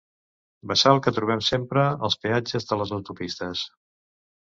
Bassal 0.71 1.01
que 1.09 1.13
trobem 1.17 1.45
sempre 1.49 1.85
als 2.09 2.19
peatges 2.25 2.69
de 2.73 2.83
les 2.83 2.99
autopistes. 3.01 3.67